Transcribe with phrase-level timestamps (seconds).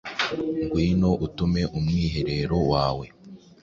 [0.63, 3.05] Ngwino, utume umwiherero wawe